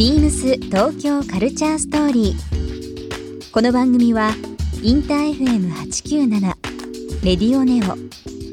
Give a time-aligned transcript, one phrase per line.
[0.00, 3.52] ビームス東京カルチャーストーリー。
[3.52, 4.30] この番組は
[4.82, 6.40] インター FM897
[7.22, 7.98] レディオネオ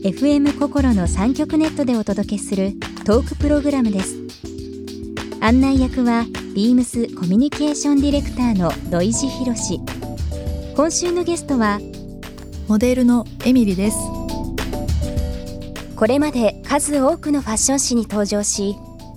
[0.06, 2.74] FM 心の三極ネットでお届けする
[3.06, 4.18] トークプログラムです。
[5.40, 9.80] 案内役はビームスコミュニケーションディレクターの土井博志。
[10.76, 11.80] 今週のゲストは
[12.68, 13.98] モデルのエミリです
[15.96, 18.76] これまで数多くのファッション誌に登場し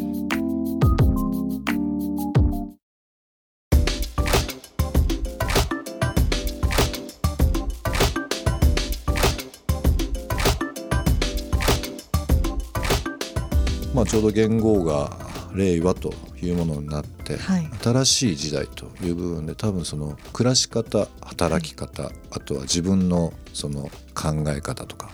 [13.93, 17.69] まあ、ちょうど元号が令和というものになって、はい。
[17.81, 25.09] 新しい時代という部分で多分その暮らし方働き方、あとは自分のその考え方とか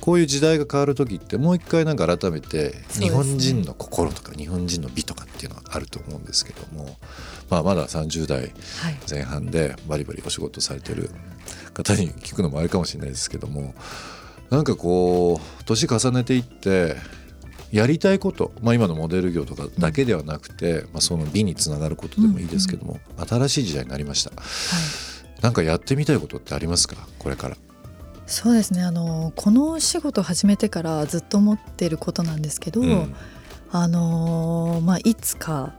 [0.00, 6.96] こういう時代が変わる時ってもう一回なんか改めて日本人の心とか日本人の美とかっていうのがあると思うんですけども、
[7.50, 8.50] まあ、まだ30代はい。
[9.10, 11.10] 前半でバリバリお仕事されてる
[11.74, 13.74] 方に聞くのもあれかもしれないですけども
[14.50, 16.96] なんかこう年重ねていって
[17.72, 24.32] やりたいこと、まあ、今のモデル業とかだけではなくて、まあ、その美につながることでもいいですけども、新しい時代になりました。
[25.42, 26.96] なんかやってみたいことってありますか？
[27.18, 27.56] これから。
[28.26, 28.82] そうですね。
[28.82, 33.14] あのこのお仕事を始めてからずっと思ってることなんですけど、うん。
[33.70, 35.74] あのまあいつか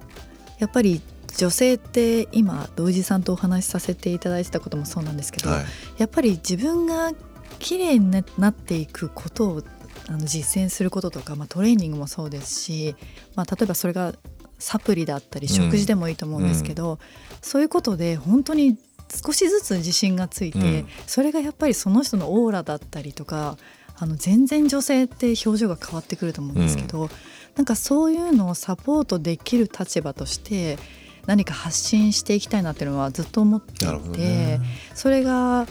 [0.59, 1.01] やっぱり
[1.37, 5.65] 女性って今土井さんとお話しさせていただいてたこともそうなんですけど、はい。
[5.97, 7.11] やっぱり自分が
[7.59, 9.63] 綺麗になっていくことを
[10.09, 12.95] あの実践することとか、まあ、トレーニングもそうですし、
[13.35, 14.13] まあ、例えばそれが
[14.57, 15.53] サプリだったりうん。
[15.53, 16.99] 食事でもいいと思うんですけど、
[17.41, 18.77] そういうことで本当に
[19.23, 20.87] 少しずつ自信がついて、うん。
[21.05, 23.57] それがやっぱりその人のオーラだったりとか
[23.97, 27.09] あの全然女性って表情が変わってくると思うんですけど、
[27.55, 30.77] なんかそういうのをサポートできる立場として
[31.25, 34.59] 何か発信していきたいなっていうのはずっと思っていて、ね。
[34.93, 35.67] それが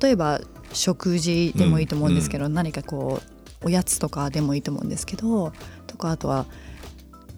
[0.00, 0.40] 例えば
[0.72, 5.52] 食事でもいいと思うんですけど、何かこうおやつとかでもいいと思うんですけど
[5.86, 6.46] とかあとは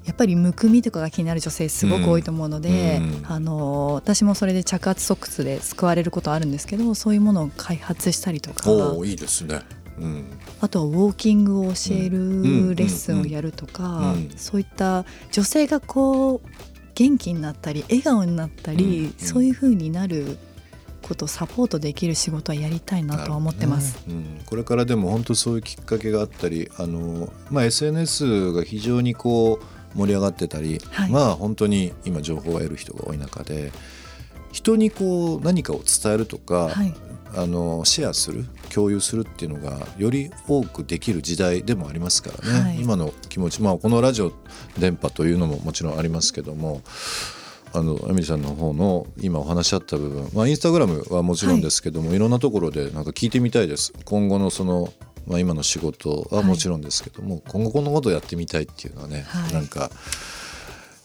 [0.05, 8.71] やっぱりむくみとかが気になる女性すごく多いと思うので、うんあの私もそれで着圧ソックスで救われることあるんですけどそういうものを開発したりとか
[9.05, 9.61] いいですね。
[9.99, 10.25] うん
[10.61, 16.49] あとはウォーキングを教えうんるレッスンをやるとか、うんそういった女性がこう
[16.95, 20.39] 元気になったり笑顔になったり、うんそういう風になる
[21.11, 23.99] ことをサポートできる仕事はやりたいなとは思ってます。
[24.09, 29.59] うん、これからでも本当そういうきっかけがあったりあの、まあ、SNS が非常にこ
[29.95, 31.11] う盛り上がってたり、はい。
[31.11, 33.73] まあ本当に今情報を得る人が多い中で
[34.53, 36.95] 人にこう何かを伝えるとか、はい、
[37.35, 42.81] あのシェアする共有するっていうのがより多くできる時代でもありますからね、はい。
[42.81, 44.33] 今の気持ち、まあ、このラジオ
[44.79, 46.83] 電波というのももちろんありますけども
[47.73, 53.93] あのエミリさんの方の今お話しあった部分、まあ、インスタグラムはもちろんですけども、い、ろんなところでなんか聞いてみたいです。
[54.05, 54.93] 今後のその、
[55.27, 59.53] まあ、今の仕事はもちろんですけども、今後このことをやってみたいっていうのはね、はい。
[59.53, 59.91] なんか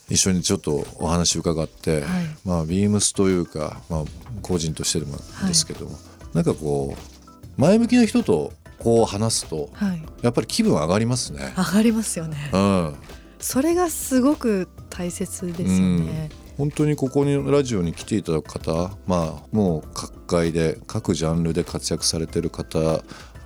[0.09, 2.25] 一緒にちょっとお話伺って、はい。
[2.45, 4.03] まあ、ビームスというか、まあ、
[4.41, 5.17] 個人としてでも
[5.47, 5.97] ですけども、
[6.33, 11.53] なんかこう前向きな人とこう話すとはい、やっぱり気分上がりますね。
[11.57, 12.49] 上がりますよね。
[12.53, 12.95] うん、
[13.39, 16.29] それがすごく大切ですよね。
[16.57, 23.03] 本当にここにラジオに来ていただく方、まあ、もう各界で各ジャンルで活躍されてる方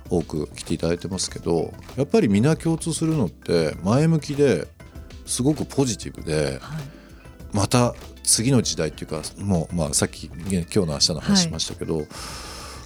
[0.08, 4.66] 多く来ていただいてますけどやっぱり皆共通するのって前向きで
[5.26, 7.00] すごくポジティブではい
[7.52, 12.06] また次の時代っていうかもう、まあ、さっき、ね、今日の明日の話しましたけど、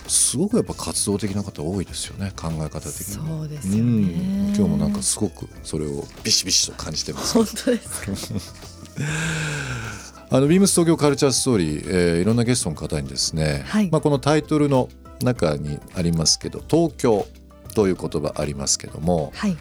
[0.09, 3.05] すごくやっぱ活動的な方多いですよね考え方的に。
[3.05, 4.47] そうですよね、うん。
[4.47, 7.35] 今日もなんかすごくそれをビシビシと感じてます。
[7.35, 8.41] 本当です
[8.95, 9.05] か？
[10.35, 13.89] あのビームス東京カルチャーストーリー、えーいろんなゲストの方にですね、はい。
[13.93, 14.89] まあ、このタイトルの
[15.23, 17.25] 中にありますけど東京
[17.77, 19.57] という言葉ありますけどもはい。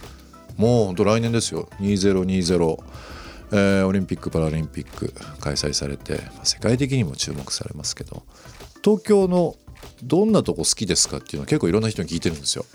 [0.58, 1.70] もう本当来年ですよ。
[1.80, 2.78] 2020、
[3.52, 8.24] えーオリンピック・パラリンピック開催されてまあ世界的にも注目されますけど
[8.84, 9.56] 東京の
[10.02, 12.66] どんなとこ好きですかっていうのは結構いろんな人に聞いてるんですよ。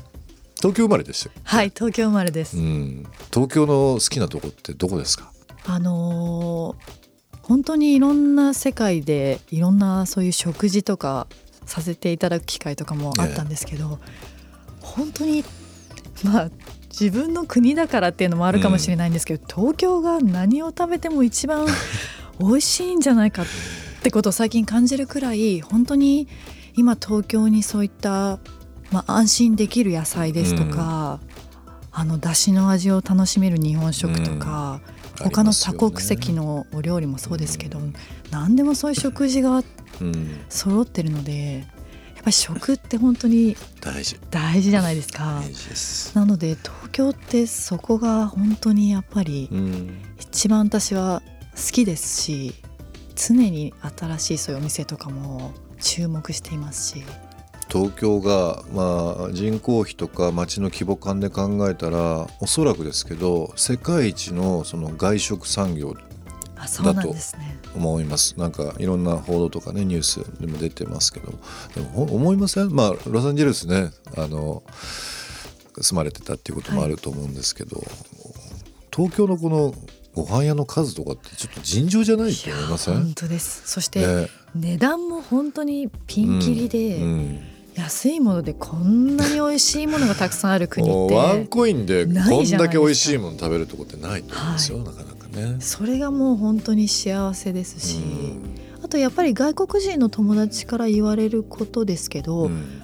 [0.59, 5.33] 東京生まれですよ、はい東京生まれです、うん、東京の好きなとこってどこですか？
[5.67, 6.98] あのー
[7.49, 11.27] 本当にいろんな世界でいろんなそういう食事とか
[11.65, 13.99] させていただく機会とかもあったんですけど、
[14.81, 15.43] 本当に
[16.23, 16.51] まあ
[16.91, 21.67] 自分の国だからっていうのもあるかもしれないんですけど、東京が何を食べても一番
[22.39, 23.47] 美味しいんじゃないかっ
[24.03, 26.29] てことを最近感じるくらい本当に
[26.77, 28.39] 今東京にそういった、
[28.93, 31.21] まあ、安心できる野菜ですとか、
[31.93, 34.81] あの出汁の味を楽しめる日本食とか、
[35.19, 37.81] 他の多国籍のお料理もそうですけど、
[38.31, 39.63] 何でもそういう食事が
[40.01, 44.19] うん、揃ってるのでやっぱり食って本当に大事。
[44.31, 45.41] 大事じゃないですか。
[46.15, 50.01] なので東京ってそこが本当にやっぱりうん。
[50.19, 51.23] 一番私は
[51.55, 52.55] 好きですし
[53.17, 57.05] 常に新しいそういうお店とかも注目していますし
[57.71, 65.95] 東京が、まあ、人口比とか街の規模感で考えたらおそらくですけど世界一のその外食産業
[66.57, 67.57] あそうなんですね。
[67.77, 68.37] 思います。
[68.39, 71.33] なんかいろんな報道とかねニュースでも出てますけど。
[71.75, 72.75] でもほ思いません？
[72.75, 74.65] まあロサンゼルスねあの
[75.81, 77.81] 住まれてたっていうこともあると思うんですけど、
[78.93, 79.73] 東京のこの
[80.15, 82.95] ご飯屋の数とかってちょっと尋常じゃないと思いません？
[82.95, 83.63] 本当です。
[83.69, 84.29] そして、ね。
[84.57, 87.41] 値段も本当にピンキリで、うん
[87.79, 92.15] 安いものでこんなに美味しいものがたくさんある国もうワンってコインでこん
[92.51, 95.57] だけ美味しいもの食べるとこってないと思うんですよ、なかなかね。
[95.61, 98.85] それがもう本当に幸せですし、うん。
[98.85, 102.83] あとやっぱり外国人の友達から言われることですけど、うん。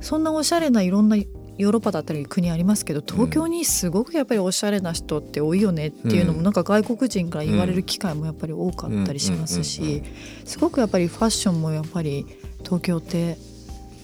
[0.00, 6.44] そんなおしゃれないろんなヨーロッパだったり国ありますけど東京にすごくやっぱりおしゃれな人って多いよねっていうのもうん。
[6.44, 10.04] なんか外国人から言われる機会もやっぱり多かったりしますし
[10.44, 12.26] すごくやっぱりファッションもやっぱり
[12.62, 13.38] 東京って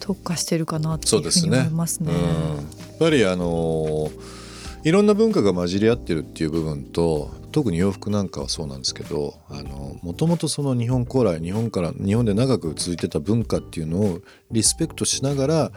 [0.05, 2.13] 特化してるかなっていうふうに思いますね。
[2.13, 4.45] うんやっぱりあのー
[4.85, 14.19] いろんな文化が混じり合ってるっていう部分と特に洋服なんかはそうなんですけどあのもともとその日本古来日本から日本で長く続いてた文化っていうのを
[14.51, 15.71] リスペクトしながら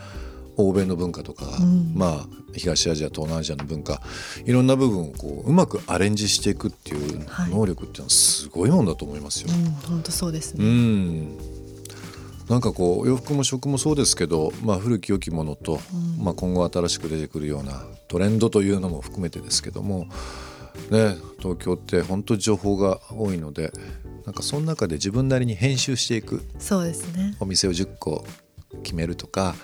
[0.59, 4.03] 欧米の文化とか、うんまあ東アジア東南アジアの文化
[4.45, 9.49] いろんな部分をこううまくアレンジしていくっていうはい能力っていうのはすごいもんだと思いますよ。
[9.51, 10.65] うん、本当そうですうね。
[10.65, 11.58] ん
[12.49, 15.81] なんかこう洋服も食もそうですけど、まあ、古き良きものと、
[16.19, 20.07] うんまあ、今後新しく出てくるようなトレンドというのも含めてですけども、
[20.91, 23.71] ね、東京って本当情報が多いので
[24.25, 27.37] なんかその中で自分なりに編集していくそうですね。
[27.41, 28.25] お店を10個
[28.83, 29.55] 決めるとか、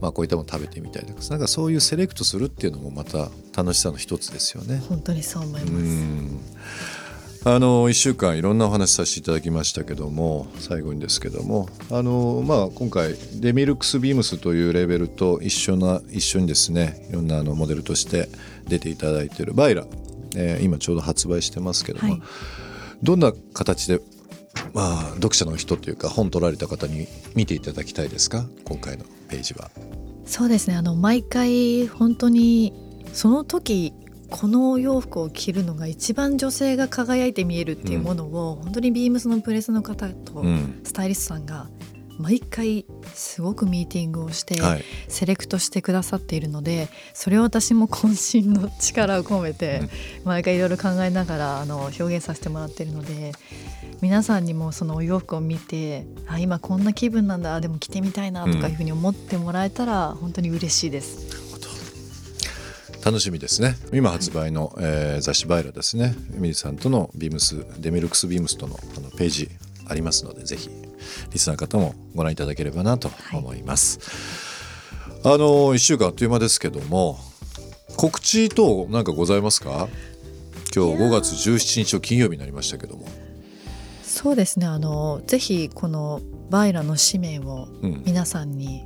[0.00, 4.82] まあ、こういったもの食べてみたりとかなんかそういうセレクトするっていうのもまた楽しさの一つですよね。
[4.88, 7.05] 本当にそう思います。
[7.46, 18.28] うんあの1週間いろんなお話しさせていただきましたけども最後にですけどもあの、まあ、今回デミルクスビームスというレーベルと一緒な一緒にですねいろんなあのモデルとして
[18.66, 19.86] 出ていただいているバイラ、
[20.34, 22.22] えー今ちょうど発売してますけども、はい。
[23.02, 24.00] どんな形で、
[24.74, 28.44] まあ、読者の人というか本取られた方に見ていただきたいですか？
[28.64, 29.70] 今回のページは。
[30.24, 30.74] そうですね。
[30.74, 32.72] あの毎回本当に
[33.12, 33.92] その時
[34.30, 40.80] このお洋服を着るのが一番女性が輝いて見えるっていうものを、本当にビームスのプレスの方とうん。
[40.84, 41.68] スタイリストさんが
[42.18, 44.84] 毎回すごくミーティングをして、はい。
[45.08, 49.88] セレクトしてくださっているのでそれを私も渾身の力を込めてうん。
[50.24, 53.32] 毎回いろいろ考えながらあの表現させてもらっているので
[54.00, 61.45] 皆さんにもそのお洋服を見てあ今こんな気分なんだでも着てみたいなとかいうふうに思ってもらえたら本当に嬉しいです。
[63.06, 63.76] 楽しみですね。
[63.92, 66.16] 今発売の、えー雑誌バイラですね。
[66.34, 69.48] エミリーさんとのビームスデミルクスビームスとのあのページ
[69.88, 70.68] ありますのでぜひ
[71.32, 74.00] リスナーの方もご覧いただければなと思います、
[75.22, 75.36] あの
[75.72, 77.16] 1週間あっという間ですけども
[77.96, 79.86] 告知等何かございますか？
[80.74, 83.06] 今日5月17日を金曜日になりましたけども、
[84.02, 84.66] そうですね。
[84.66, 86.20] あのぜひこの
[86.50, 88.02] バイラの紙面をうん。
[88.04, 88.84] 皆さんに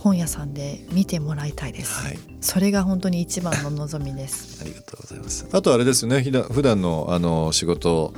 [0.00, 2.06] 本屋さんで見てもらいたいです。
[2.06, 4.60] はいそれが本当に一番の望みです。
[4.62, 5.46] ありがとうございます。
[5.52, 8.14] あとあれですね、普段のあの仕事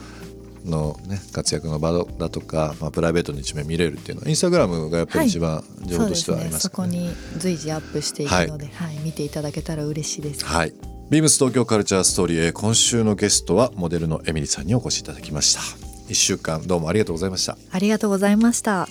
[0.64, 10.44] の、ね、活躍の場だとか、まあ、プライベートの一面見れるっていうのはインスタグラムがやっぱり一番情報としてはありますそこに随時アップしていくので、はい、見ていただけたら嬉しいです。
[10.44, 10.72] はい
[11.10, 15.60] ビームス東京カルチャーストーリーへ今週のゲストはモデルのエミリさんにお越しいただきました
[16.08, 18.88] 一週間どうもありがとうございましたありがとうございました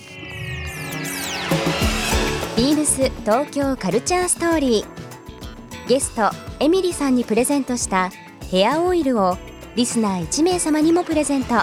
[2.92, 5.88] ス東京カルチャーストーリー。
[5.88, 6.30] ゲスト
[6.60, 8.10] エミリさんにプレゼントした
[8.50, 9.38] ヘアオイルを
[9.76, 11.54] リスナー1名様にもプレゼント。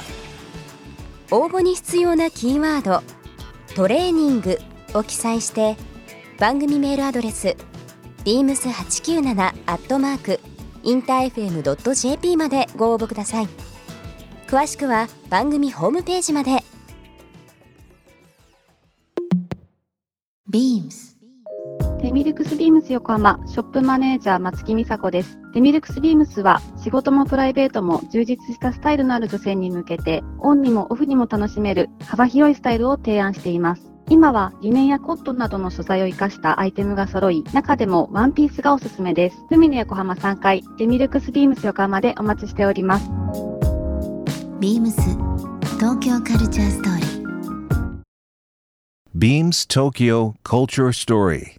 [1.30, 3.04] 応募に必要なキーワード
[3.76, 4.58] 「トレーニング」
[4.96, 5.78] を記載して
[6.40, 7.56] 番組メールアドレス
[8.26, 10.40] beams897 アットマーク
[10.82, 13.48] インター FM.jp までご応募ください。
[14.48, 16.64] 詳しくは番組ホームページまで。
[20.52, 21.19] Beams
[22.10, 25.38] デミルクスビームス横浜ショップマネージャー松木美佐子です。
[25.54, 33.92] デミルクスビームスは仕事もプライベートも充実したスタイルのある女性に向けてオンにもオフにも楽しめる幅広いスタイルを提案しています。
[34.10, 39.38] 今はリネンやコットンなどの素材を生かしたアイテムが揃い、中でもワンピースがおすすめです。
[39.52, 43.08] 海の横浜3階、デミルクスビームス横浜でお待ちしております。
[44.60, 45.00] ビームス
[45.76, 47.10] 東京カルチャーストーリー
[49.16, 51.59] Beams Tokyo Culture Story.